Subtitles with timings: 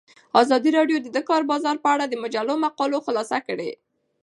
[0.41, 3.69] ازادي راډیو د د کار بازار په اړه د مجلو مقالو خلاصه کړې.